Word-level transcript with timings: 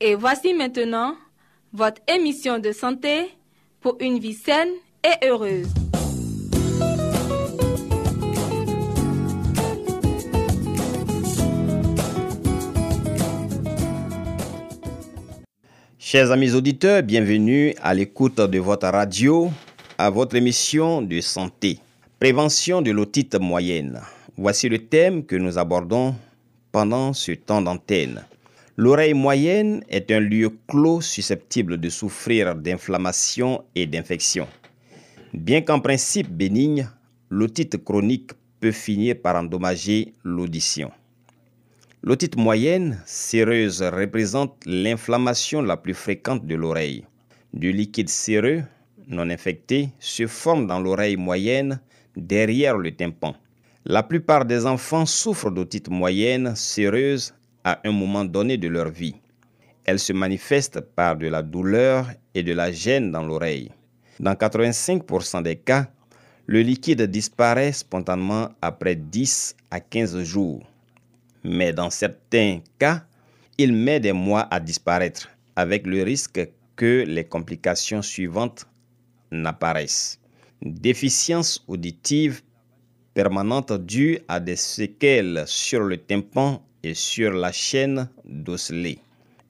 Et 0.00 0.14
voici 0.14 0.54
maintenant 0.54 1.16
votre 1.72 2.00
émission 2.06 2.60
de 2.60 2.70
santé 2.70 3.26
pour 3.80 3.96
une 4.00 4.20
vie 4.20 4.34
saine 4.34 4.68
et 5.04 5.26
heureuse. 5.26 5.66
Chers 15.98 16.30
amis 16.30 16.54
auditeurs, 16.54 17.02
bienvenue 17.02 17.74
à 17.82 17.92
l'écoute 17.92 18.36
de 18.36 18.58
votre 18.60 18.86
radio, 18.86 19.50
à 19.98 20.10
votre 20.10 20.36
émission 20.36 21.02
de 21.02 21.20
santé. 21.20 21.80
Prévention 22.20 22.82
de 22.82 22.92
l'otite 22.92 23.34
moyenne. 23.34 24.00
Voici 24.36 24.68
le 24.68 24.78
thème 24.78 25.24
que 25.26 25.34
nous 25.34 25.58
abordons 25.58 26.14
pendant 26.70 27.12
ce 27.12 27.32
temps 27.32 27.60
d'antenne. 27.60 28.24
L'oreille 28.80 29.12
moyenne 29.12 29.82
est 29.88 30.08
un 30.12 30.20
lieu 30.20 30.56
clos 30.68 31.00
susceptible 31.00 31.78
de 31.78 31.88
souffrir 31.88 32.54
d'inflammation 32.54 33.64
et 33.74 33.88
d'infection. 33.88 34.46
Bien 35.34 35.62
qu'en 35.62 35.80
principe 35.80 36.28
bénigne, 36.30 36.88
l'otite 37.28 37.82
chronique 37.82 38.30
peut 38.60 38.70
finir 38.70 39.16
par 39.20 39.34
endommager 39.34 40.12
l'audition. 40.22 40.92
L'otite 42.04 42.36
moyenne, 42.36 43.02
séreuse, 43.04 43.82
représente 43.82 44.64
l'inflammation 44.64 45.60
la 45.60 45.76
plus 45.76 45.94
fréquente 45.94 46.46
de 46.46 46.54
l'oreille. 46.54 47.04
Du 47.52 47.72
liquide 47.72 48.08
séreux, 48.08 48.62
non 49.08 49.28
infecté, 49.28 49.88
se 49.98 50.28
forme 50.28 50.68
dans 50.68 50.78
l'oreille 50.78 51.16
moyenne 51.16 51.80
derrière 52.16 52.78
le 52.78 52.94
tympan. 52.94 53.34
La 53.84 54.04
plupart 54.04 54.44
des 54.44 54.66
enfants 54.66 55.04
souffrent 55.04 55.50
d'otite 55.50 55.88
moyenne 55.88 56.54
séreuse 56.54 57.34
à 57.64 57.80
un 57.84 57.92
moment 57.92 58.24
donné 58.24 58.56
de 58.56 58.68
leur 58.68 58.90
vie. 58.90 59.16
Elle 59.84 59.98
se 59.98 60.12
manifeste 60.12 60.80
par 60.80 61.16
de 61.16 61.26
la 61.28 61.42
douleur 61.42 62.06
et 62.34 62.42
de 62.42 62.52
la 62.52 62.72
gêne 62.72 63.10
dans 63.10 63.22
l'oreille. 63.22 63.70
Dans 64.20 64.34
85% 64.34 65.42
des 65.42 65.56
cas, 65.56 65.88
le 66.46 66.60
liquide 66.60 67.02
disparaît 67.02 67.72
spontanément 67.72 68.48
après 68.62 68.96
10 68.96 69.56
à 69.70 69.80
15 69.80 70.22
jours 70.22 70.64
mais 71.44 71.72
dans 71.72 71.90
certains 71.90 72.60
cas, 72.78 73.04
il 73.56 73.72
met 73.72 74.00
des 74.00 74.12
mois 74.12 74.46
à 74.50 74.60
disparaître, 74.60 75.28
avec 75.56 75.86
le 75.86 76.02
risque 76.02 76.48
que 76.76 77.04
les 77.06 77.24
complications 77.24 78.02
suivantes 78.02 78.66
n'apparaissent. 79.30 80.20
Déficience 80.62 81.64
auditive 81.66 82.42
permanente 83.14 83.72
due 83.72 84.18
à 84.28 84.40
des 84.40 84.56
séquelles 84.56 85.44
sur 85.46 85.80
le 85.80 85.96
tympan 85.96 86.62
et 86.82 86.94
sur 86.94 87.32
la 87.32 87.52
chaîne 87.52 88.08
d'osselet. 88.24 88.98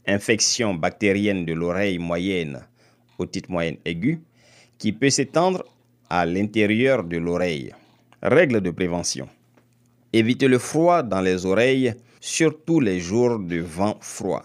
Infection 0.06 0.74
bactérienne 0.74 1.44
de 1.44 1.52
l'oreille 1.52 1.98
moyenne, 1.98 2.60
otite 3.18 3.48
moyenne 3.48 3.76
aiguë, 3.84 4.20
qui 4.78 4.92
peut 4.92 5.10
s'étendre 5.10 5.64
à 6.08 6.24
l'intérieur 6.24 7.04
de 7.04 7.18
l'oreille. 7.18 7.72
Règles 8.22 8.60
de 8.60 8.70
prévention. 8.70 9.28
Évitez 10.12 10.48
le 10.48 10.58
froid 10.58 11.02
dans 11.02 11.20
les 11.20 11.44
oreilles, 11.44 11.94
surtout 12.20 12.80
les 12.80 13.00
jours 13.00 13.38
de 13.38 13.58
vent 13.58 13.98
froid. 14.00 14.44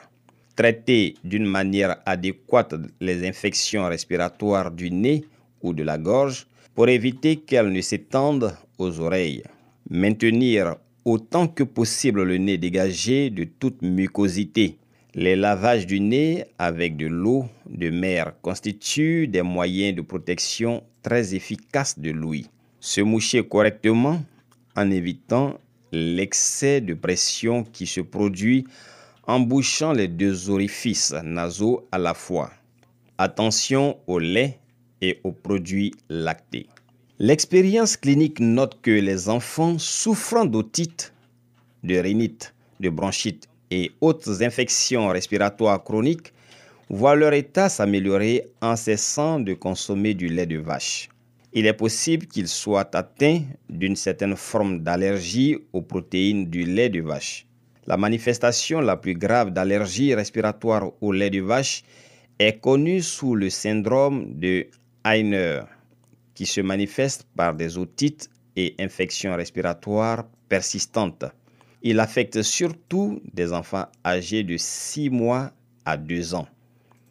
Traitez 0.56 1.16
d'une 1.24 1.46
manière 1.46 1.98
adéquate 2.06 2.76
les 3.00 3.28
infections 3.28 3.88
respiratoires 3.88 4.70
du 4.70 4.92
nez 4.92 5.26
ou 5.62 5.74
de 5.74 5.84
la 5.84 5.98
gorge 5.98 6.46
pour 6.76 6.90
éviter 6.90 7.38
qu'elles 7.38 7.72
ne 7.72 7.82
s'étendent 7.82 8.56
aux 8.78 9.00
oreilles. 9.00 9.44
Maintenir 9.90 10.76
autant 11.06 11.48
que 11.48 11.64
possible 11.64 12.24
le 12.24 12.38
nez 12.38 12.58
dégagé 12.58 13.30
de 13.30 13.44
toute 13.44 13.82
mucosité. 13.82 14.78
Les 15.16 15.36
lavages 15.36 15.86
du 15.86 16.00
nez 16.00 16.46
avec 16.58 16.98
de 16.98 17.08
l'eau 17.08 17.46
de 17.70 17.90
mer 17.90 18.34
constituent 18.42 19.28
des 19.28 19.42
moyens 19.42 19.96
de 19.96 20.02
protection 20.02 20.84
très 21.04 21.36
efficaces 21.36 22.00
de 22.00 22.12
l'ouïe. 22.12 22.48
Se 22.80 23.02
moucher 23.02 23.46
correctement 23.46 24.24
en 24.76 24.90
évitant 24.90 25.60
l'excès 25.92 26.82
de 26.82 26.96
pression 26.96 27.64
qui 27.64 27.86
se 27.86 28.02
produit 28.02 28.66
en 29.28 29.40
bouchant 29.40 29.94
les 29.94 30.08
deux 30.08 30.50
orifices 30.50 31.14
nasaux 31.24 31.88
à 31.92 31.98
la 31.98 32.14
fois. 32.14 32.52
Attention 33.18 33.98
au 34.08 34.18
lait 34.20 34.58
et 35.02 35.20
aux 35.24 35.32
produits 35.32 35.94
lactés. 36.10 36.68
L'expérience 37.24 37.96
clinique 37.96 38.42
note 38.42 38.82
que 38.82 38.92
les 38.92 39.30
enfants 39.30 39.78
souffrant 39.80 40.44
d'otite, 40.44 41.14
de 41.82 41.96
rhinite, 41.96 42.54
de 42.82 42.90
bronchite 42.90 43.48
et 43.72 43.92
autres 44.02 44.44
infections 44.44 45.08
respiratoires 45.08 45.82
chroniques 45.82 46.34
voient 46.90 47.16
leur 47.16 47.32
état 47.32 47.70
s'améliorer 47.70 48.50
en 48.62 48.76
cessant 48.76 49.40
de 49.40 49.54
consommer 49.54 50.14
du 50.14 50.28
lait 50.28 50.46
de 50.48 50.58
vache 50.58 51.08
il 51.54 51.68
est 51.68 51.74
possible 51.74 52.26
qu'ils 52.26 52.48
soient 52.48 52.90
atteints 52.96 53.44
d'une 53.70 53.96
certaine 53.96 54.36
forme 54.36 54.80
d'allergie 54.80 55.58
aux 55.72 55.82
protéines 55.82 56.50
du 56.50 56.64
lait 56.64 56.90
de 56.90 57.02
vache. 57.02 57.46
La 57.86 57.96
manifestation 57.96 58.82
la 58.82 58.98
plus 58.98 59.14
grave 59.14 59.52
d'allergie 59.52 60.16
respiratoire 60.16 60.92
au 61.00 61.12
lait 61.12 61.30
de 61.30 61.42
vache 61.42 61.84
est 62.40 62.60
connue 62.60 63.02
sous 63.02 63.36
le 63.36 63.50
syndrome 63.50 64.34
de 64.40 64.66
Heiner, 65.06 65.62
qui 66.36 66.46
se 66.46 66.62
manifeste 66.62 67.28
par 67.36 67.54
des 67.54 67.78
otites 67.78 68.30
et 68.56 68.76
infections 68.80 69.36
respiratoires 69.36 70.26
persistantes. 70.50 71.26
Il 71.82 72.00
affecte 72.00 72.42
surtout 72.42 73.22
des 73.34 73.52
enfants 73.52 73.88
âgés 74.06 74.44
de 74.44 74.58
6 74.58 75.10
mois 75.10 75.52
à 75.86 75.98
2 75.98 76.36
ans. 76.36 76.48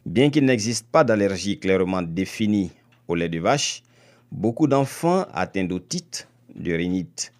Bien 0.05 0.29
qu'il 0.29 0.45
n'existe 0.45 0.87
pas 0.87 1.03
d'allergie 1.03 1.59
clairement 1.59 2.01
définie 2.01 2.71
au 3.07 3.15
lait 3.15 3.29
de 3.29 3.39
vache, 3.39 3.83
Beaucoup 4.33 4.65
d'enfants 4.65 5.27
atteints 5.31 5.65
d'otite, 5.65 6.27
de 6.55 6.73
rhinite, 6.73 7.31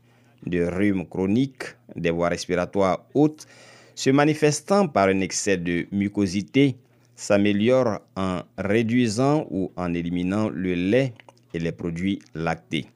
de 0.45 0.63
rhume 0.63 1.07
chronique, 1.07 1.63
des 1.95 2.11
voies 2.11 2.29
respiratoires 2.29 3.03
hautes, 3.15 3.47
se 3.95 4.11
manifestant 4.11 4.87
par 4.87 5.07
un 5.07 5.19
excès 5.21 5.57
de 5.57 5.87
mucosité, 5.91 6.75
s'améliorent 7.15 7.99
en 8.15 8.41
réduisant 8.59 9.47
ou 9.49 9.71
en 9.75 9.91
éliminant 9.95 10.49
le 10.49 10.75
lait 10.75 11.15
et 11.53 11.59
les 11.59 11.71
produits 11.71 12.19
lactés. 12.33 12.87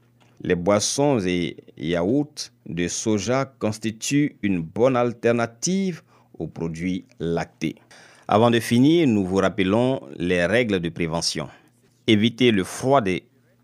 Les 0.41 0.55
boissons 0.55 1.19
et 1.25 1.57
yaourts 1.77 2.51
de 2.67 2.87
soja 2.87 3.45
constituent 3.59 4.35
une 4.43 4.61
bonne 4.61 4.95
alternative 4.95 6.03
aux 6.37 6.47
produits 6.47 7.05
lactés. 7.19 7.75
Avant 8.27 8.51
de 8.51 8.59
finir, 8.59 9.07
nous 9.07 9.25
vous 9.25 9.37
rappelons 9.37 10.01
les 10.17 10.45
règles 10.45 10.79
de 10.79 10.89
prévention. 10.89 11.47
Évitez 12.05 12.51
le 12.51 12.63
froid 12.63 13.01
des 13.01 13.23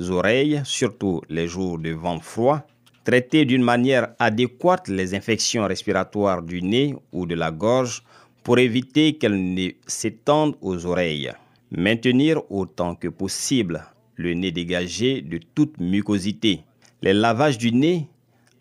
oreilles, 0.09 0.61
surtout 0.65 1.21
les 1.29 1.47
jours 1.47 1.77
de 1.77 1.91
vent 1.91 2.19
froid. 2.19 2.65
Traiter 3.03 3.45
d'une 3.45 3.63
manière 3.63 4.15
adéquate 4.17 4.87
les 4.87 5.13
infections 5.13 5.67
respiratoires 5.67 6.41
du 6.41 6.61
nez 6.61 6.95
ou 7.11 7.25
de 7.25 7.35
la 7.35 7.51
gorge 7.51 8.03
pour 8.43 8.57
éviter 8.57 9.13
qu'elles 9.13 9.53
ne 9.53 9.69
s'étendent 9.85 10.55
aux 10.61 10.85
oreilles. 10.85 11.31
Maintenir 11.71 12.41
autant 12.49 12.95
que 12.95 13.09
possible 13.09 13.83
le 14.15 14.33
nez 14.33 14.51
dégagé 14.51 15.21
de 15.21 15.39
toute 15.55 15.79
mucosité. 15.79 16.61
Les 17.01 17.13
lavages 17.13 17.57
du 17.57 17.71
nez 17.71 18.07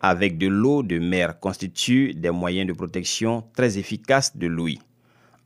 avec 0.01 0.37
de 0.37 0.47
l'eau 0.47 0.83
de 0.83 0.99
mer 0.99 1.39
constituent 1.39 2.13
des 2.13 2.31
moyens 2.31 2.67
de 2.67 2.73
protection 2.73 3.43
très 3.55 3.77
efficaces 3.77 4.35
de 4.35 4.47
l'ouïe. 4.47 4.79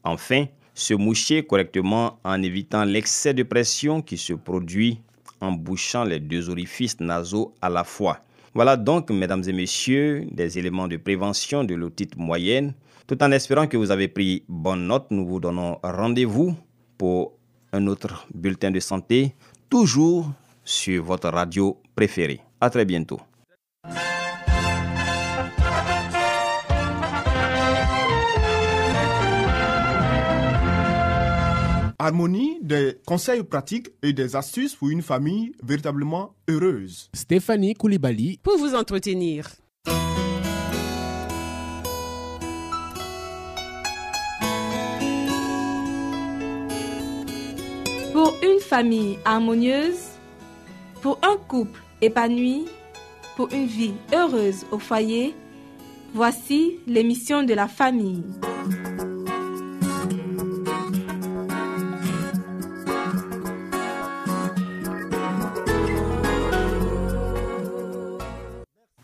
Enfin, 0.04 0.46
se 0.74 0.94
moucher 0.94 1.44
correctement 1.44 2.20
en 2.24 2.42
évitant 2.42 2.84
l'excès 2.84 3.34
de 3.34 3.44
pression 3.44 4.02
qui 4.02 4.18
se 4.18 4.34
produit 4.34 5.00
en 5.42 5.52
bouchant 5.52 6.04
les 6.04 6.20
deux 6.20 6.50
orifices 6.50 7.00
nasaux 7.00 7.54
à 7.62 7.70
la 7.70 7.84
fois. 7.84 8.20
Voilà 8.54 8.78
donc, 8.78 9.12
mesdames 9.12 9.44
et 9.48 9.54
messieurs, 9.54 10.26
des 10.32 10.58
éléments 10.58 10.88
de 10.88 10.98
prévention 10.98 11.64
de 11.64 11.76
l'otite 11.76 12.16
moyenne. 12.18 12.74
Tout 13.06 13.22
en 13.24 13.32
espérant 13.32 13.68
que 13.68 13.78
vous 13.78 13.92
avez 13.92 14.08
pris 14.08 14.44
bonne 14.48 14.88
note, 14.88 15.08
nous 15.12 15.28
vous 15.28 15.40
donnons 15.40 15.78
rendez-vous 15.84 16.56
pour 16.98 17.34
un 17.74 17.86
autre 17.88 18.28
bulletin 18.34 18.72
de 18.72 18.80
santé, 18.80 19.36
toujours 19.70 20.32
sur 20.64 21.04
votre 21.04 21.30
radio 21.30 21.78
préférée. 21.96 22.42
À 22.60 22.70
très 22.70 22.86
bientôt. 22.86 23.20
Harmonie, 32.00 32.60
des 32.62 32.98
conseils 33.06 33.44
pratiques 33.44 33.90
et 34.02 34.14
des 34.14 34.36
astuces 34.36 34.76
pour 34.76 34.90
une 34.90 35.02
famille 35.02 35.52
véritablement 35.64 36.36
heureuse. 36.48 37.10
Stéphanie 37.14 37.74
Koulibaly. 37.74 38.40
Pour 38.44 38.58
vous 38.58 38.76
entretenir. 38.76 39.50
Une 48.58 48.64
famille 48.64 49.20
harmonieuse, 49.24 50.18
pour 51.02 51.20
un 51.22 51.38
couple 51.48 51.80
épanoui, 52.02 52.66
pour 53.36 53.52
une 53.54 53.68
vie 53.68 53.94
heureuse 54.14 54.66
au 54.72 54.80
foyer, 54.80 55.36
voici 56.16 56.80
l'émission 56.88 57.44
de 57.44 57.54
la 57.54 57.68
famille. 57.68 58.24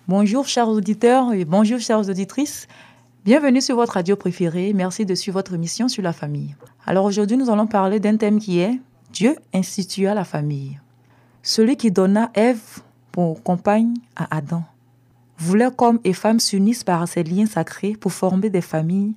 Bonjour 0.08 0.48
chers 0.48 0.70
auditeurs 0.70 1.34
et 1.34 1.46
bonjour 1.46 1.80
chères 1.80 2.10
auditrices. 2.10 2.68
Bienvenue 3.24 3.62
sur 3.62 3.76
votre 3.76 3.94
radio 3.94 4.16
préférée. 4.16 4.74
Merci 4.74 5.06
de 5.06 5.14
suivre 5.14 5.38
votre 5.38 5.54
émission 5.54 5.88
sur 5.88 6.02
la 6.02 6.12
famille. 6.12 6.56
Alors 6.88 7.06
aujourd'hui, 7.06 7.38
nous 7.38 7.52
allons 7.52 7.68
parler 7.68 8.00
d'un 8.00 8.18
thème 8.18 8.40
qui 8.40 8.60
est 8.60 8.80
Dieu 9.14 9.36
institua 9.54 10.16
la 10.16 10.24
famille. 10.24 10.80
Celui 11.44 11.78
qui 11.78 11.92
donna 11.92 12.32
Ève 12.34 12.82
pour 13.12 13.44
compagne 13.44 13.94
à 14.16 14.36
Adam 14.36 14.64
voulait 15.38 15.70
qu'hommes 15.70 16.00
et 16.04 16.14
femmes 16.14 16.40
s'unissent 16.40 16.84
par 16.84 17.08
ces 17.08 17.24
liens 17.24 17.46
sacrés 17.46 17.94
pour 17.94 18.12
former 18.12 18.50
des 18.50 18.62
familles 18.62 19.14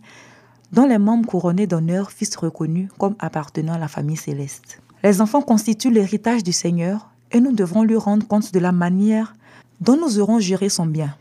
dont 0.71 0.87
les 0.87 0.99
membres 0.99 1.27
couronnés 1.27 1.67
d'honneur 1.67 2.11
fussent 2.11 2.37
reconnus 2.37 2.91
comme 2.99 3.17
appartenant 3.21 3.73
à 3.73 3.79
la 3.79 3.89
famille 3.89 4.19
céleste. 4.19 4.83
Les 5.03 5.23
enfants 5.23 5.41
constituent 5.41 5.91
l'héritage 5.91 6.45
du 6.45 6.53
Seigneur 6.53 7.09
et 7.33 7.41
nous 7.41 7.53
devrons 7.53 7.83
lui 7.83 7.97
rendre 7.97 8.27
compte 8.27 8.53
de 8.53 8.59
la 8.59 8.73
manière 8.73 9.35
dont 9.81 9.97
nous 9.97 10.19
aurons 10.19 10.41
géré 10.41 10.69
son 10.69 10.85
bien. 10.85 11.17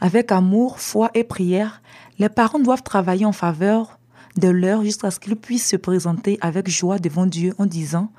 Avec 0.00 0.32
amour, 0.32 0.80
foi 0.80 1.10
et 1.12 1.24
prière, 1.24 1.82
les 2.18 2.30
parents 2.30 2.58
doivent 2.58 2.82
travailler 2.82 3.26
en 3.26 3.32
faveur 3.32 3.98
de 4.36 4.48
leur 4.48 4.82
jusqu'à 4.82 5.10
ce 5.10 5.20
qu'ils 5.20 5.36
puissent 5.36 5.68
se 5.68 5.76
présenter 5.76 6.38
avec 6.40 6.68
joie 6.68 6.98
devant 6.98 7.26
Dieu 7.26 7.54
en 7.58 7.66
disant 7.66 8.10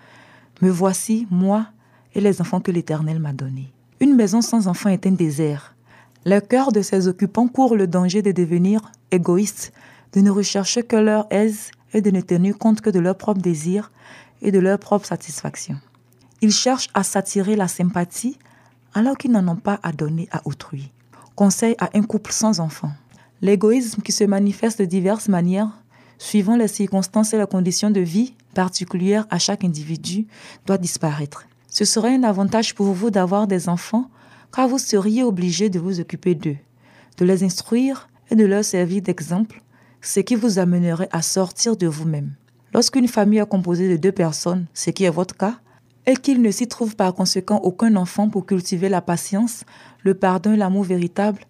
Me 0.61 0.69
voici, 0.69 1.27
moi 1.29 1.67
et 2.13 2.21
les 2.21 2.41
enfants 2.41 2.61
que 2.61 2.71
l'Éternel 2.71 3.19
m'a 3.19 3.33
donnés. 3.33 3.71
Une 3.99 4.15
maison 4.15 4.41
sans 4.41 4.67
enfants 4.67 4.89
est 4.89 5.05
un 5.05 5.11
désert. 5.11 5.75
Le 6.25 6.39
cœur 6.39 6.71
de 6.71 6.81
ses 6.81 7.07
occupants 7.07 7.47
court 7.47 7.75
le 7.75 7.87
danger 7.87 8.21
de 8.21 8.31
devenir 8.31 8.81
égoïstes, 9.11 9.73
de 10.13 10.21
ne 10.21 10.31
rechercher 10.31 10.83
que 10.83 10.95
leur 10.95 11.27
aise 11.29 11.71
et 11.93 12.01
de 12.01 12.11
ne 12.11 12.21
tenir 12.21 12.57
compte 12.57 12.81
que 12.81 12.89
de 12.89 12.99
leurs 12.99 13.17
propres 13.17 13.41
désirs 13.41 13.91
et 14.41 14.51
de 14.51 14.59
leur 14.59 14.79
propre 14.79 15.05
satisfaction. 15.05 15.77
Ils 16.41 16.51
cherchent 16.51 16.89
à 16.93 17.03
s'attirer 17.03 17.55
la 17.55 17.67
sympathie 17.67 18.37
alors 18.93 19.17
qu'ils 19.17 19.31
n'en 19.31 19.47
ont 19.47 19.55
pas 19.57 19.79
à 19.83 19.91
donner 19.91 20.27
à 20.31 20.41
autrui. 20.45 20.91
Conseil 21.35 21.75
à 21.79 21.89
un 21.93 22.01
couple 22.01 22.31
sans 22.31 22.59
enfants. 22.59 22.93
L'égoïsme 23.41 24.01
qui 24.01 24.11
se 24.11 24.23
manifeste 24.23 24.79
de 24.79 24.85
diverses 24.85 25.27
manières, 25.27 25.83
suivant 26.17 26.55
les 26.55 26.67
circonstances 26.67 27.33
et 27.33 27.37
les 27.37 27.47
conditions 27.47 27.91
de 27.91 28.01
vie 28.01 28.33
particulières 28.53 29.27
à 29.29 29.37
chaque 29.37 29.63
individu, 29.63 30.25
doit 30.65 30.77
disparaître. 30.77 31.45
Ce 31.67 31.85
serait 31.85 32.15
un 32.15 32.23
avantage 32.23 32.73
pour 32.73 32.87
vous 32.93 33.11
d'avoir 33.11 33.47
des 33.47 33.69
enfants, 33.69 34.09
car 34.51 34.67
vous 34.67 34.79
seriez 34.79 35.23
obligé 35.23 35.69
de 35.69 35.79
vous 35.79 35.99
occuper 35.99 36.33
d'eux, 36.33 36.57
de 37.17 37.25
les 37.25 37.43
instruire 37.43 38.07
et 38.31 38.35
de 38.35 38.45
leur 38.45 38.63
servir 38.63 39.01
d'exemple, 39.01 39.61
ce 40.01 40.21
qui 40.21 40.35
vous 40.35 40.57
amènerait 40.57 41.09
à 41.11 41.21
sortir 41.21 41.75
de 41.75 41.87
vous-même. 41.87 42.31
Lorsqu'une 42.73 43.07
famille 43.07 43.39
est 43.39 43.45
composée 43.45 43.89
de 43.89 43.97
deux 43.97 44.11
personnes, 44.11 44.65
ce 44.73 44.89
qui 44.89 45.03
est 45.03 45.09
votre 45.09 45.35
cas, 45.35 45.59
et 46.05 46.15
qu'il 46.15 46.41
ne 46.41 46.51
s'y 46.51 46.67
trouve 46.67 46.95
par 46.95 47.13
conséquent 47.13 47.57
aucun 47.63 47.95
enfant 47.95 48.29
pour 48.29 48.45
cultiver 48.45 48.89
la 48.89 49.01
patience, 49.01 49.63
le 50.03 50.13
pardon 50.13 50.53
et 50.53 50.57
l'amour 50.57 50.83
véritable, 50.83 51.41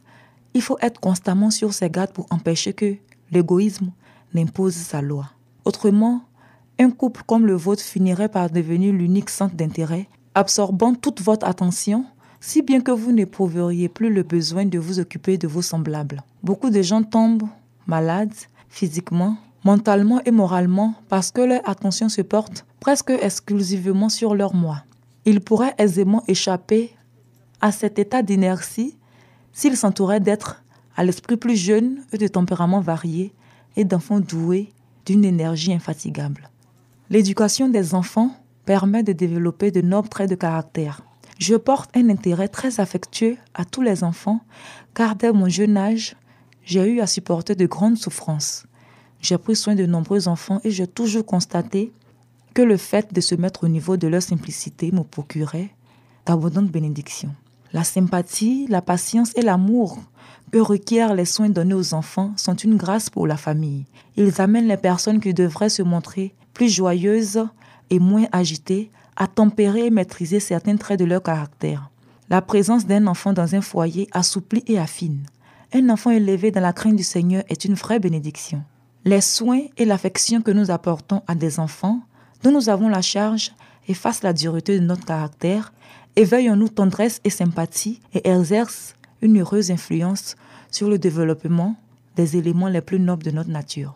il 0.53 0.61
faut 0.61 0.77
être 0.81 0.99
constamment 0.99 1.51
sur 1.51 1.73
ses 1.73 1.89
gardes 1.89 2.13
pour 2.13 2.27
empêcher 2.29 2.73
que 2.73 2.95
l'égoïsme 3.31 3.91
n'impose 4.35 4.75
sa 4.75 5.01
loi. 5.01 5.29
Autrement, 5.63 6.21
un 6.77 6.91
couple 6.91 7.23
comme 7.25 7.47
le 7.47 7.55
vôtre 7.55 7.81
finirait 7.81 8.29
par 8.29 8.49
devenir 8.49 8.93
l'unique 8.93 9.29
centre 9.29 9.55
d'intérêt, 9.55 10.07
absorbant 10.35 10.93
toute 10.93 11.21
votre 11.21 11.47
attention, 11.47 12.05
si 12.41 12.61
bien 12.61 12.81
que 12.81 12.91
vous 12.91 13.11
n'éprouveriez 13.11 13.89
plus 13.89 14.13
le 14.13 14.23
besoin 14.23 14.65
de 14.65 14.77
vous 14.77 14.99
occuper 14.99 15.37
de 15.37 15.47
vos 15.47 15.61
semblables. 15.61 16.21
Beaucoup 16.43 16.69
de 16.69 16.81
gens 16.81 17.01
tombent 17.01 17.47
malades 17.87 18.33
physiquement, 18.69 19.37
mentalement 19.63 20.21
et 20.25 20.31
moralement 20.31 20.93
parce 21.07 21.31
que 21.31 21.41
leur 21.41 21.67
attention 21.67 22.09
se 22.09 22.21
porte 22.21 22.65
presque 22.79 23.09
exclusivement 23.09 24.09
sur 24.09 24.35
leur 24.35 24.53
moi. 24.53 24.83
Ils 25.23 25.41
pourraient 25.41 25.73
aisément 25.77 26.23
échapper 26.27 26.93
à 27.61 27.71
cet 27.71 27.97
état 27.97 28.21
d'inertie 28.21 28.97
s'ils 29.53 29.77
s'entouraient 29.77 30.19
d'êtres 30.19 30.61
à 30.97 31.03
l'esprit 31.03 31.37
plus 31.37 31.55
jeune 31.55 32.03
et 32.11 32.17
de 32.17 32.27
tempérament 32.27 32.81
varié 32.81 33.33
et 33.75 33.85
d'enfants 33.85 34.19
doués 34.19 34.71
d'une 35.05 35.25
énergie 35.25 35.73
infatigable. 35.73 36.49
L'éducation 37.09 37.69
des 37.69 37.93
enfants 37.93 38.31
permet 38.65 39.03
de 39.03 39.13
développer 39.13 39.71
de 39.71 39.81
nobles 39.81 40.09
traits 40.09 40.29
de 40.29 40.35
caractère. 40.35 41.01
Je 41.37 41.55
porte 41.55 41.95
un 41.95 42.09
intérêt 42.09 42.47
très 42.47 42.79
affectueux 42.79 43.37
à 43.53 43.65
tous 43.65 43.81
les 43.81 44.03
enfants 44.03 44.41
car 44.93 45.15
dès 45.15 45.31
mon 45.31 45.49
jeune 45.49 45.77
âge, 45.77 46.15
j'ai 46.63 46.83
eu 46.85 47.01
à 47.01 47.07
supporter 47.07 47.55
de 47.55 47.65
grandes 47.65 47.97
souffrances. 47.97 48.65
J'ai 49.21 49.37
pris 49.37 49.55
soin 49.55 49.75
de 49.75 49.85
nombreux 49.85 50.27
enfants 50.27 50.61
et 50.63 50.71
j'ai 50.71 50.87
toujours 50.87 51.25
constaté 51.25 51.91
que 52.53 52.61
le 52.61 52.77
fait 52.77 53.13
de 53.13 53.21
se 53.21 53.35
mettre 53.35 53.65
au 53.65 53.67
niveau 53.67 53.97
de 53.97 54.07
leur 54.07 54.21
simplicité 54.21 54.91
me 54.91 55.03
procurait 55.03 55.69
d'abondantes 56.25 56.71
bénédictions. 56.71 57.35
La 57.75 57.83
sympathie, 57.83 58.67
la 58.69 58.81
patience 58.81 59.33
et 59.35 59.41
l'amour 59.41 59.99
que 60.49 60.59
requièrent 60.59 61.13
les 61.13 61.25
soins 61.25 61.49
donnés 61.49 61.73
aux 61.73 61.93
enfants 61.93 62.31
sont 62.37 62.55
une 62.55 62.77
grâce 62.77 63.09
pour 63.09 63.27
la 63.27 63.35
famille. 63.35 63.83
Ils 64.15 64.39
amènent 64.39 64.69
les 64.69 64.77
personnes 64.77 65.19
qui 65.19 65.33
devraient 65.33 65.67
se 65.67 65.83
montrer 65.83 66.33
plus 66.53 66.69
joyeuses 66.69 67.45
et 67.89 67.99
moins 67.99 68.27
agitées 68.31 68.91
à 69.17 69.27
tempérer 69.27 69.87
et 69.87 69.89
maîtriser 69.89 70.39
certains 70.39 70.77
traits 70.77 71.01
de 71.01 71.03
leur 71.03 71.21
caractère. 71.21 71.89
La 72.29 72.41
présence 72.41 72.85
d'un 72.85 73.07
enfant 73.07 73.33
dans 73.33 73.55
un 73.55 73.61
foyer 73.61 74.07
assouplit 74.13 74.63
et 74.67 74.79
affine. 74.79 75.25
Un 75.73 75.89
enfant 75.89 76.11
élevé 76.11 76.51
dans 76.51 76.61
la 76.61 76.71
crainte 76.71 76.95
du 76.95 77.03
Seigneur 77.03 77.43
est 77.49 77.65
une 77.65 77.73
vraie 77.73 77.99
bénédiction. 77.99 78.63
Les 79.03 79.19
soins 79.19 79.63
et 79.75 79.83
l'affection 79.83 80.41
que 80.41 80.51
nous 80.51 80.71
apportons 80.71 81.23
à 81.27 81.35
des 81.35 81.59
enfants 81.59 81.99
dont 82.41 82.53
nous 82.53 82.69
avons 82.69 82.87
la 82.87 83.01
charge 83.01 83.51
effacent 83.89 84.23
la 84.23 84.31
dureté 84.31 84.79
de 84.79 84.85
notre 84.85 85.03
caractère, 85.03 85.73
éveillent 86.15 86.49
en 86.49 86.55
nous 86.55 86.69
tendresse 86.69 87.21
et 87.23 87.29
sympathie 87.29 87.99
et 88.13 88.27
exercent 88.29 88.95
une 89.21 89.39
heureuse 89.39 89.71
influence 89.71 90.35
sur 90.71 90.89
le 90.89 90.97
développement 90.97 91.75
des 92.15 92.37
éléments 92.37 92.69
les 92.69 92.81
plus 92.81 92.99
nobles 92.99 93.23
de 93.23 93.31
notre 93.31 93.49
nature. 93.49 93.95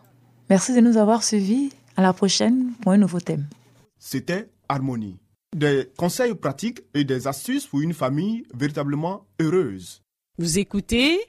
Merci 0.49 0.73
de 0.73 0.81
nous 0.81 0.97
avoir 0.97 1.23
suivis. 1.23 1.71
À 1.97 2.01
la 2.01 2.13
prochaine 2.13 2.71
pour 2.81 2.93
un 2.93 2.97
nouveau 2.97 3.19
thème. 3.19 3.45
C'était 3.97 4.47
Harmonie. 4.69 5.17
Des 5.53 5.89
conseils 5.97 6.33
pratiques 6.33 6.81
et 6.93 7.03
des 7.03 7.27
astuces 7.27 7.67
pour 7.67 7.81
une 7.81 7.93
famille 7.93 8.43
véritablement 8.53 9.25
heureuse. 9.41 10.01
Vous 10.37 10.59
écoutez 10.59 11.19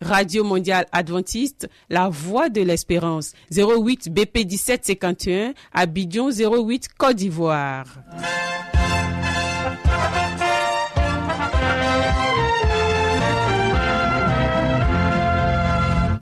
Radio 0.00 0.42
Mondiale 0.42 0.86
Adventiste, 0.90 1.68
La 1.88 2.08
Voix 2.08 2.48
de 2.48 2.62
l'Espérance, 2.62 3.32
08 3.52 4.12
BP 4.12 4.38
1751, 4.38 5.54
Abidjan 5.72 6.30
08 6.30 6.88
Côte 6.98 7.14
d'Ivoire. 7.14 7.86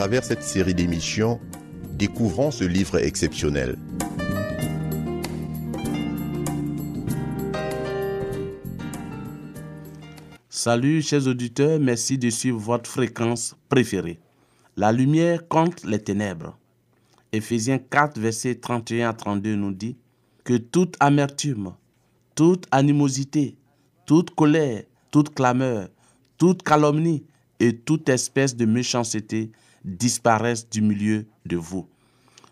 Travers 0.00 0.24
cette 0.24 0.42
série 0.42 0.72
d'émissions, 0.72 1.38
découvrons 1.92 2.50
ce 2.50 2.64
livre 2.64 2.96
exceptionnel. 2.96 3.76
Salut 10.48 11.02
chers 11.02 11.26
auditeurs, 11.26 11.78
merci 11.78 12.16
de 12.16 12.30
suivre 12.30 12.58
votre 12.58 12.88
fréquence 12.88 13.54
préférée. 13.68 14.18
La 14.78 14.90
lumière 14.90 15.46
contre 15.48 15.86
les 15.86 15.98
ténèbres. 15.98 16.56
Éphésiens 17.32 17.76
4, 17.76 18.18
versets 18.18 18.54
31 18.54 19.10
à 19.10 19.12
32 19.12 19.54
nous 19.54 19.72
dit 19.72 19.98
que 20.44 20.56
toute 20.56 20.96
amertume, 20.98 21.74
toute 22.34 22.66
animosité, 22.70 23.54
toute 24.06 24.30
colère, 24.30 24.82
toute 25.10 25.34
clameur, 25.34 25.90
toute 26.38 26.62
calomnie 26.62 27.22
et 27.58 27.76
toute 27.76 28.08
espèce 28.08 28.56
de 28.56 28.64
méchanceté 28.64 29.52
disparaissent 29.84 30.68
du 30.68 30.82
milieu 30.82 31.26
de 31.46 31.56
vous. 31.56 31.88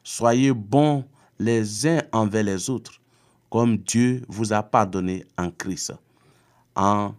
Soyez 0.02 0.52
bons 0.52 1.04
les 1.38 1.86
uns 1.86 2.02
envers 2.12 2.44
les 2.44 2.70
autres, 2.70 3.00
comme 3.50 3.76
Dieu 3.78 4.22
vous 4.28 4.52
a 4.52 4.62
pardonné 4.62 5.24
en 5.36 5.50
Christ. 5.50 5.92
En 6.74 7.14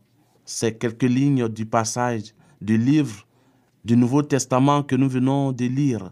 ces 0.46 0.76
quelques 0.76 1.04
lignes 1.04 1.48
du 1.48 1.66
passage 1.66 2.34
du 2.62 2.78
livre 2.78 3.26
du 3.86 3.96
Nouveau 3.96 4.24
Testament 4.24 4.84
que 4.84 4.96
nous 4.96 5.10
venons 5.10 5.52
de 5.52 5.66
lire 5.66 6.12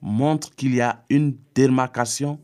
montrent 0.00 0.54
qu'il 0.54 0.74
y 0.74 0.80
a 0.80 1.04
une 1.08 1.36
démarcation 1.54 2.38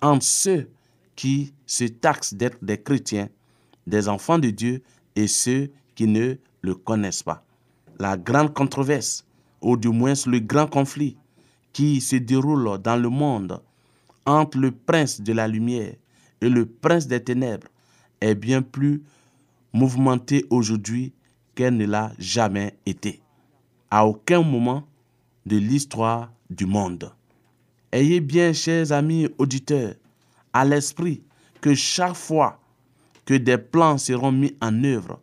entre 0.00 0.24
ceux 0.24 0.70
qui 1.16 1.52
se 1.66 1.84
taxent 1.84 2.34
d'être 2.34 2.62
des 2.62 2.80
chrétiens, 2.80 3.28
des 3.86 4.08
enfants 4.08 4.38
de 4.38 4.50
Dieu, 4.50 4.82
et 5.16 5.26
ceux 5.26 5.70
qui 5.96 6.06
ne 6.06 6.36
le 6.60 6.74
connaissent 6.76 7.24
pas. 7.24 7.44
La 7.98 8.16
grande 8.16 8.54
controverse, 8.54 9.26
ou 9.60 9.76
du 9.76 9.88
moins 9.88 10.14
le 10.26 10.38
grand 10.40 10.66
conflit 10.66 11.16
qui 11.72 12.00
se 12.00 12.16
déroule 12.16 12.78
dans 12.82 12.96
le 12.96 13.08
monde 13.08 13.60
entre 14.26 14.58
le 14.58 14.72
prince 14.72 15.20
de 15.20 15.32
la 15.32 15.48
lumière 15.48 15.94
et 16.40 16.48
le 16.48 16.66
prince 16.66 17.06
des 17.06 17.22
ténèbres 17.22 17.68
est 18.20 18.34
bien 18.34 18.62
plus 18.62 19.02
mouvementée 19.72 20.44
aujourd'hui 20.50 21.12
qu'elle 21.54 21.76
ne 21.76 21.86
l'a 21.86 22.12
jamais 22.18 22.76
été. 22.86 23.20
À 23.90 24.06
aucun 24.06 24.42
moment 24.42 24.84
de 25.46 25.56
l'histoire 25.56 26.30
du 26.50 26.66
monde. 26.66 27.12
Ayez 27.90 28.20
bien, 28.20 28.52
chers 28.52 28.92
amis 28.92 29.28
auditeurs, 29.38 29.94
à 30.52 30.64
l'esprit 30.64 31.22
que 31.60 31.74
chaque 31.74 32.14
fois 32.14 32.60
que 33.24 33.34
des 33.34 33.58
plans 33.58 33.98
seront 33.98 34.32
mis 34.32 34.54
en 34.60 34.84
œuvre 34.84 35.20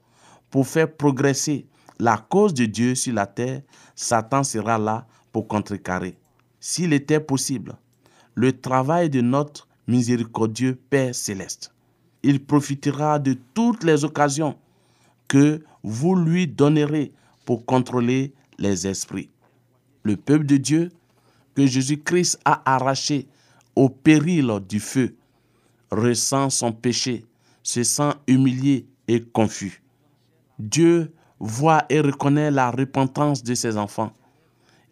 pour 0.50 0.68
faire 0.68 0.92
progresser 0.92 1.65
la 1.99 2.17
cause 2.17 2.53
de 2.53 2.65
Dieu 2.65 2.95
sur 2.95 3.13
la 3.13 3.27
terre, 3.27 3.61
Satan 3.95 4.43
sera 4.43 4.77
là 4.77 5.07
pour 5.31 5.47
contrecarrer. 5.47 6.17
S'il 6.59 6.93
était 6.93 7.19
possible, 7.19 7.77
le 8.33 8.59
travail 8.59 9.09
de 9.09 9.21
notre 9.21 9.67
miséricordieux 9.87 10.75
Père 10.89 11.13
céleste 11.15 11.71
il 12.25 12.43
profitera 12.43 13.19
de 13.19 13.37
toutes 13.53 13.83
les 13.83 14.03
occasions 14.03 14.57
que 15.27 15.63
vous 15.83 16.15
lui 16.15 16.47
donnerez 16.47 17.13
pour 17.45 17.67
contrôler 17.67 18.33
les 18.57 18.87
esprits. 18.87 19.29
Le 20.01 20.17
peuple 20.17 20.47
de 20.47 20.57
Dieu 20.57 20.91
que 21.53 21.67
Jésus-Christ 21.67 22.39
a 22.43 22.63
arraché 22.65 23.27
au 23.75 23.89
péril 23.89 24.51
du 24.67 24.79
feu 24.79 25.15
ressent 25.91 26.49
son 26.49 26.71
péché, 26.71 27.25
se 27.61 27.83
sent 27.83 28.13
humilié 28.27 28.87
et 29.07 29.21
confus. 29.21 29.83
Dieu 30.57 31.13
voit 31.39 31.86
et 31.89 32.00
reconnaît 32.00 32.51
la 32.51 32.72
repentance 32.72 33.44
de 33.44 33.54
ses 33.54 33.77
enfants. 33.77 34.13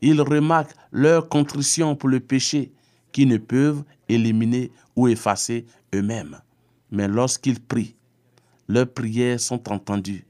Il 0.02 0.22
remarque 0.22 0.72
leur 0.92 1.30
contrition 1.30 1.96
pour 1.96 2.10
le 2.10 2.20
péché 2.20 2.72
qu'ils 3.12 3.30
ne 3.30 3.38
peuvent 3.38 3.84
éliminer 4.10 4.72
ou 4.96 5.08
effacer 5.08 5.66
eux-mêmes. 5.94 6.40
Mais 6.92 7.08
lorsqu'ils 7.08 7.62
prient, 7.62 7.96
leurs 8.68 8.92
prières 8.92 9.40
sont 9.40 9.72
entendues. 9.72 10.26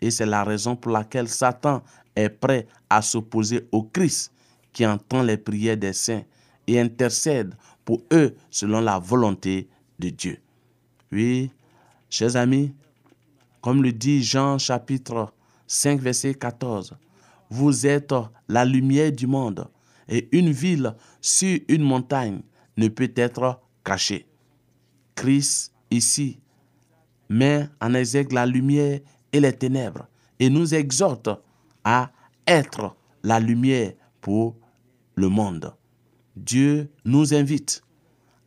Et 0.00 0.10
c'est 0.10 0.26
la 0.26 0.44
raison 0.44 0.76
pour 0.76 0.92
laquelle 0.92 1.28
Satan 1.28 1.82
est 2.16 2.28
prêt 2.28 2.66
à 2.88 3.02
s'opposer 3.02 3.68
au 3.72 3.82
Christ 3.82 4.32
qui 4.72 4.86
entend 4.86 5.22
les 5.22 5.36
prières 5.36 5.76
des 5.76 5.92
saints 5.92 6.22
et 6.66 6.80
intercède 6.80 7.54
pour 7.84 8.02
eux 8.12 8.34
selon 8.50 8.80
la 8.80 8.98
volonté 8.98 9.68
de 9.98 10.10
Dieu. 10.10 10.38
Oui, 11.10 11.50
chers 12.10 12.36
amis, 12.36 12.72
comme 13.60 13.82
le 13.82 13.92
dit 13.92 14.22
Jean 14.22 14.58
chapitre 14.58 15.32
5 15.68 16.00
verset 16.00 16.34
14, 16.34 16.96
vous 17.50 17.86
êtes 17.86 18.14
la 18.48 18.64
lumière 18.64 19.12
du 19.12 19.26
monde 19.26 19.68
et 20.08 20.28
une 20.32 20.50
ville 20.50 20.94
sur 21.20 21.60
une 21.68 21.82
montagne 21.82 22.40
ne 22.78 22.88
peut 22.88 23.12
être 23.14 23.60
cachée. 23.84 24.26
Christ 25.14 25.74
ici 25.90 26.40
met 27.28 27.68
en 27.80 27.92
exergue 27.92 28.32
la 28.32 28.46
lumière 28.46 29.00
et 29.32 29.40
les 29.40 29.52
ténèbres 29.52 30.08
et 30.40 30.48
nous 30.48 30.74
exhorte 30.74 31.28
à 31.84 32.10
être 32.46 32.96
la 33.22 33.38
lumière 33.38 33.92
pour 34.22 34.56
le 35.16 35.28
monde. 35.28 35.74
Dieu 36.34 36.90
nous 37.04 37.34
invite 37.34 37.82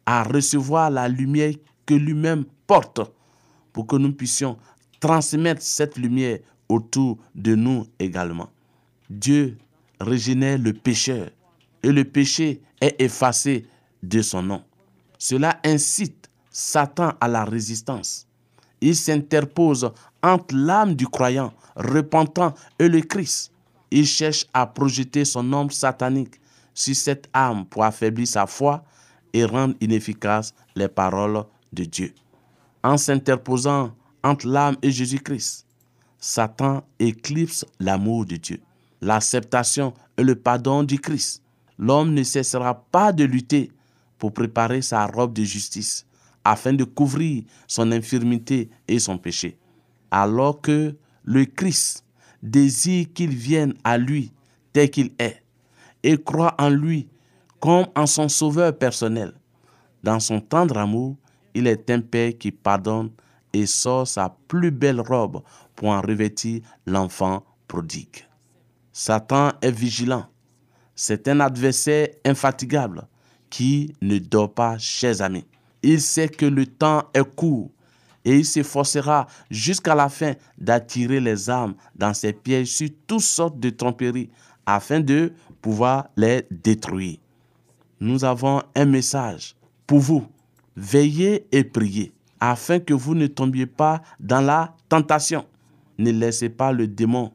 à 0.08 0.24
recevoir 0.24 0.90
la 0.90 1.08
lumière 1.08 1.54
que 1.86 1.94
lui-même 1.94 2.46
porte 2.66 3.01
pour 3.74 3.86
que 3.86 3.96
nous 3.96 4.13
puissions 4.13 4.58
transmettre 5.00 5.62
cette 5.62 5.98
lumière 5.98 6.40
autour 6.72 7.18
de 7.36 7.56
nous 7.56 7.86
également. 8.00 8.50
Dieu 9.10 9.58
régénère 10.00 10.58
le 10.58 10.74
pécheur 10.74 11.30
et 11.84 11.92
le 11.92 12.06
péché 12.06 12.62
est 12.80 12.96
effacé 13.00 13.66
de 14.01 14.22
son 14.22 14.42
nom. 14.42 14.63
Cela 15.18 15.60
incite 15.66 16.30
Satan 16.50 17.13
à 17.20 17.28
la 17.28 17.44
résistance. 17.44 18.28
Il 18.80 18.96
s'interpose 18.96 19.92
entre 20.24 20.56
l'âme 20.56 20.96
du 20.96 21.08
croyant 21.08 21.54
repentant 21.75 22.54
et 22.80 22.88
le 22.88 23.01
Christ. 23.01 23.51
Il 23.92 24.06
cherche 24.08 24.46
à 24.54 24.66
projeter 24.66 25.25
son 25.25 25.51
ombre 25.54 25.74
satanique 25.74 26.40
sur 26.74 26.96
cette 26.96 27.30
âme 27.34 27.66
pour 27.66 27.84
affaiblir 27.84 28.28
sa 28.28 28.48
foi 28.48 28.84
et 29.34 29.46
rendre 29.46 29.75
inefficaces 29.82 30.54
les 30.75 30.88
paroles 30.88 31.44
de 31.74 31.84
Dieu. 31.84 32.13
En 32.84 32.98
s'interposant 32.98 33.94
entre 34.24 34.48
l'âme 34.48 34.78
et 34.82 34.92
Jésus-Christ, 34.92 35.66
Satan 36.24 36.84
éclipse 37.00 37.66
l'amour 37.80 38.25
de 38.28 38.36
Dieu, 38.36 38.62
l'acceptation 39.01 39.92
et 40.20 40.24
le 40.24 40.36
pardon 40.36 40.84
du 40.84 41.00
Christ. 41.00 41.42
L'homme 41.80 42.13
ne 42.13 42.22
cessera 42.22 42.75
pas 42.92 43.12
de 43.12 43.24
lutter 43.24 43.72
pour 44.20 44.32
préparer 44.32 44.84
sa 44.84 45.08
robe 45.08 45.34
de 45.34 45.44
justice 45.44 46.06
afin 46.44 46.74
de 46.74 46.84
couvrir 46.84 47.44
son 47.68 47.92
infirmité 47.92 48.70
et 48.88 49.00
son 49.00 49.18
péché. 49.18 49.58
Alors 50.12 50.62
que 50.62 50.96
le 51.24 51.46
Christ 51.46 52.06
désire 52.44 53.08
qu'il 53.16 53.32
vienne 53.32 53.74
à 53.84 53.98
lui 53.98 54.32
tel 54.74 54.92
qu'il 54.92 55.12
est 55.18 55.42
et 56.04 56.22
croit 56.22 56.54
en 56.60 56.70
lui 56.70 57.08
comme 57.60 57.88
en 57.96 58.06
son 58.06 58.30
sauveur 58.30 58.78
personnel. 58.78 59.34
Dans 60.04 60.20
son 60.20 60.40
tendre 60.40 60.78
amour, 60.78 61.16
il 61.56 61.66
est 61.66 61.90
un 61.90 62.01
Père 62.01 62.38
qui 62.38 62.51
pardonne 62.51 63.10
et 63.54 63.66
sort 63.66 64.08
sa 64.08 64.36
plus 64.48 64.72
belle 64.72 65.01
robe 65.01 65.42
revêtir 65.89 66.61
l'enfant 66.85 67.43
prodigue. 67.67 68.27
Satan 68.93 69.51
est 69.61 69.71
vigilant. 69.71 70.25
C'est 70.95 71.27
un 71.27 71.39
adversaire 71.39 72.09
infatigable 72.25 73.07
qui 73.50 73.93
ne 74.01 74.17
dort 74.17 74.53
pas, 74.53 74.77
chers 74.77 75.21
amis. 75.21 75.45
Il 75.81 76.01
sait 76.01 76.29
que 76.29 76.45
le 76.45 76.65
temps 76.65 77.03
est 77.13 77.35
court 77.35 77.71
et 78.23 78.38
il 78.38 78.45
s'efforcera 78.45 79.27
jusqu'à 79.50 79.95
la 79.95 80.09
fin 80.09 80.33
d'attirer 80.57 81.19
les 81.19 81.50
âmes 81.50 81.73
dans 81.95 82.13
ses 82.13 82.33
pièges 82.33 82.67
sur 82.67 82.89
toutes 83.07 83.21
sortes 83.21 83.59
de 83.59 83.71
tromperies 83.71 84.29
afin 84.65 85.00
de 85.00 85.33
pouvoir 85.61 86.07
les 86.15 86.45
détruire. 86.51 87.17
Nous 88.00 88.23
avons 88.23 88.61
un 88.75 88.85
message 88.85 89.55
pour 89.88 90.00
vous. 90.00 90.27
Veillez 90.75 91.47
et 91.51 91.63
priez 91.63 92.13
afin 92.39 92.79
que 92.79 92.93
vous 92.93 93.13
ne 93.13 93.27
tombiez 93.27 93.67
pas 93.67 94.01
dans 94.19 94.41
la 94.41 94.75
tentation. 94.89 95.45
Ne 96.01 96.10
laissez 96.10 96.50
pas 96.50 96.72
le 96.72 96.88
démon 96.88 97.31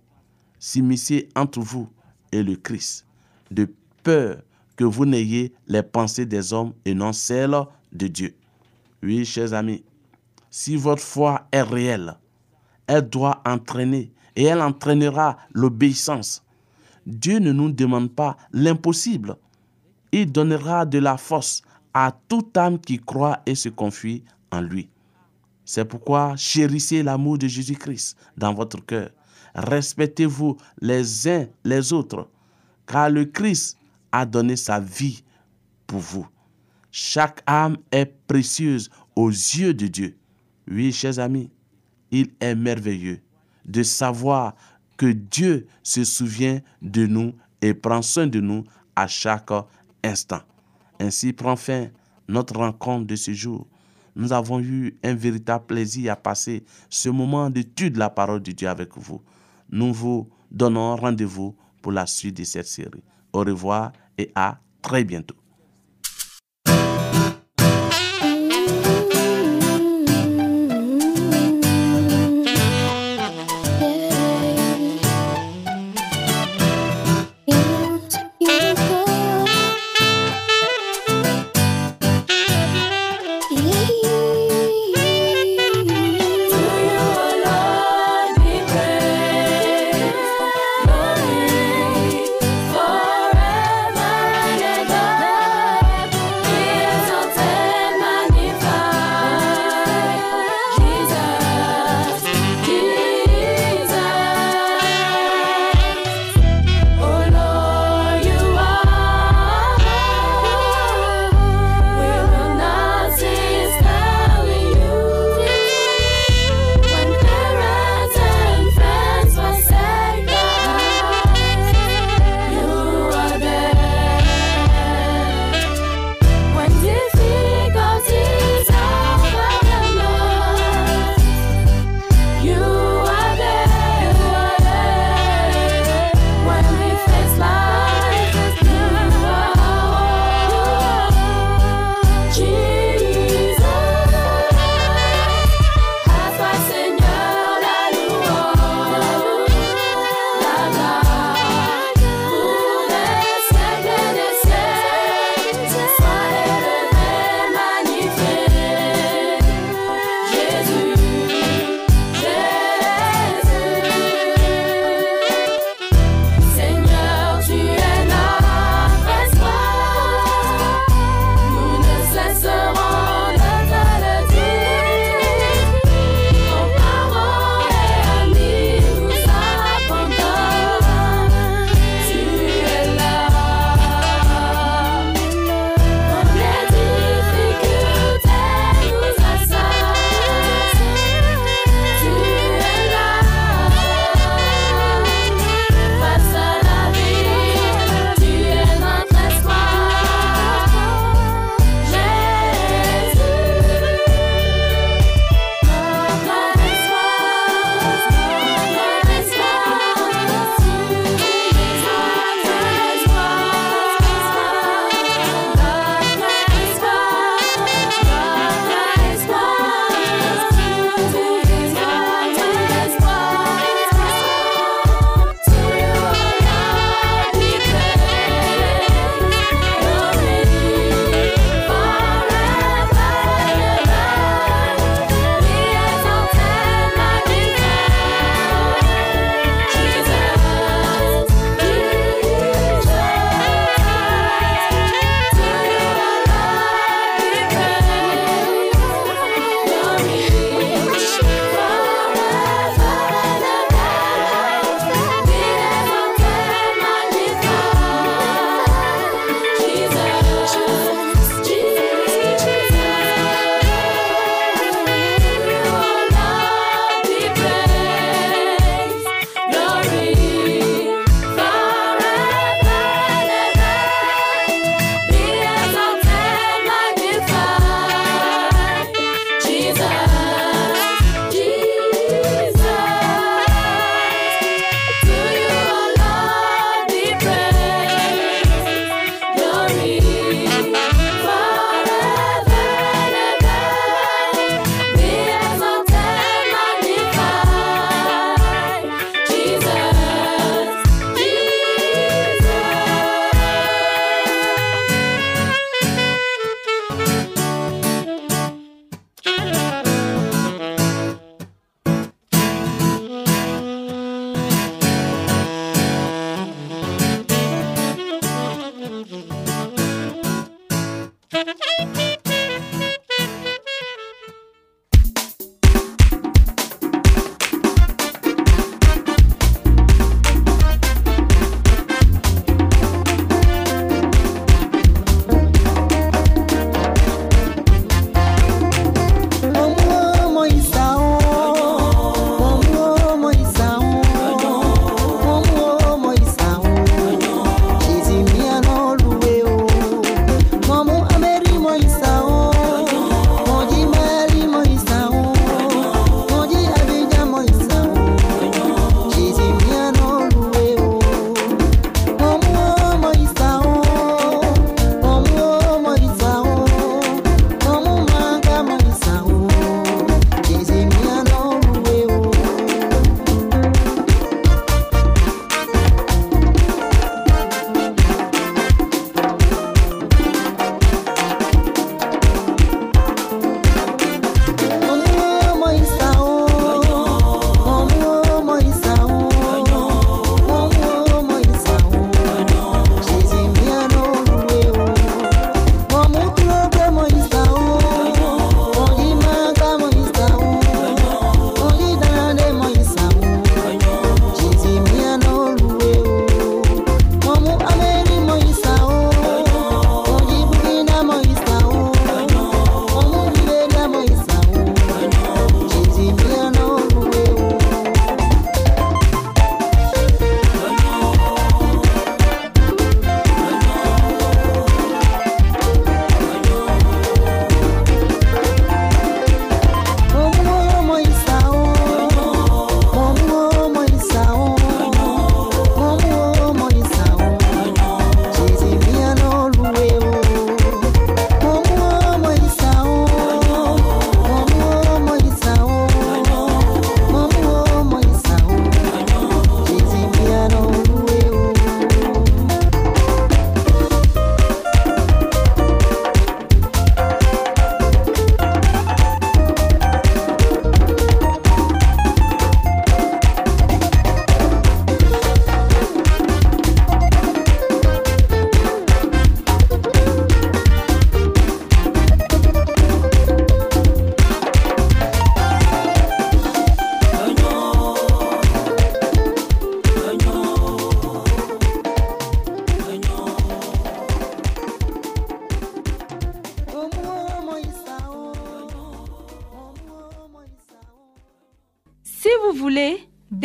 s'immiscer 0.58 1.28
entre 1.36 1.60
vous 1.60 1.88
et 2.32 2.42
le 2.42 2.56
Christ, 2.56 3.06
de 3.52 3.72
peur 4.02 4.42
que 4.74 4.82
vous 4.82 5.06
n'ayez 5.06 5.54
les 5.68 5.84
pensées 5.84 6.26
des 6.26 6.52
hommes 6.52 6.72
et 6.84 6.92
non 6.92 7.12
celles 7.12 7.54
de 7.92 8.08
Dieu. 8.08 8.34
Oui, 9.04 9.24
chers 9.24 9.54
amis, 9.54 9.84
si 10.50 10.74
votre 10.74 11.00
foi 11.00 11.46
est 11.52 11.62
réelle, 11.62 12.16
elle 12.88 13.08
doit 13.08 13.40
entraîner 13.46 14.10
et 14.34 14.42
elle 14.46 14.60
entraînera 14.60 15.36
l'obéissance. 15.54 16.42
Dieu 17.06 17.38
ne 17.38 17.52
nous 17.52 17.70
demande 17.70 18.10
pas 18.10 18.36
l'impossible. 18.52 19.36
Il 20.10 20.32
donnera 20.32 20.86
de 20.86 20.98
la 20.98 21.16
force 21.16 21.62
à 21.94 22.12
toute 22.28 22.56
âme 22.56 22.80
qui 22.80 22.98
croit 22.98 23.38
et 23.46 23.54
se 23.54 23.68
confie 23.68 24.24
en 24.50 24.60
lui. 24.60 24.88
C'est 25.66 25.84
pourquoi 25.84 26.36
chérissez 26.36 27.02
l'amour 27.02 27.38
de 27.38 27.48
Jésus-Christ 27.48 28.16
dans 28.38 28.54
votre 28.54 28.82
cœur. 28.86 29.10
Respectez-vous 29.56 30.56
les 30.80 31.28
uns 31.28 31.46
les 31.64 31.92
autres, 31.92 32.28
car 32.86 33.10
le 33.10 33.24
Christ 33.24 33.76
a 34.12 34.24
donné 34.24 34.54
sa 34.54 34.78
vie 34.78 35.24
pour 35.86 35.98
vous. 35.98 36.28
Chaque 36.92 37.42
âme 37.46 37.78
est 37.90 38.06
précieuse 38.28 38.90
aux 39.16 39.28
yeux 39.28 39.74
de 39.74 39.88
Dieu. 39.88 40.16
Oui, 40.70 40.92
chers 40.92 41.18
amis, 41.18 41.50
il 42.12 42.30
est 42.40 42.54
merveilleux 42.54 43.20
de 43.64 43.82
savoir 43.82 44.54
que 44.96 45.06
Dieu 45.06 45.66
se 45.82 46.04
souvient 46.04 46.60
de 46.80 47.06
nous 47.06 47.34
et 47.60 47.74
prend 47.74 48.02
soin 48.02 48.28
de 48.28 48.40
nous 48.40 48.64
à 48.94 49.08
chaque 49.08 49.50
instant. 50.04 50.42
Ainsi 51.00 51.32
prend 51.32 51.56
fin 51.56 51.88
notre 52.28 52.56
rencontre 52.56 53.06
de 53.06 53.16
ce 53.16 53.32
jour. 53.32 53.66
Nous 54.16 54.32
avons 54.32 54.60
eu 54.60 54.98
un 55.04 55.14
véritable 55.14 55.66
plaisir 55.66 56.12
à 56.12 56.16
passer 56.16 56.64
ce 56.88 57.10
moment 57.10 57.50
d'étude 57.50 57.94
de 57.94 57.98
la 57.98 58.10
parole 58.10 58.42
de 58.42 58.50
Dieu 58.50 58.68
avec 58.68 58.96
vous. 58.96 59.20
Nous 59.70 59.92
vous 59.92 60.28
donnons 60.50 60.96
rendez-vous 60.96 61.54
pour 61.82 61.92
la 61.92 62.06
suite 62.06 62.38
de 62.38 62.44
cette 62.44 62.66
série. 62.66 63.04
Au 63.32 63.40
revoir 63.40 63.92
et 64.16 64.32
à 64.34 64.58
très 64.80 65.04
bientôt. 65.04 65.36